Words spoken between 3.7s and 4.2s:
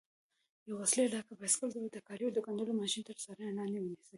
ونیسئ.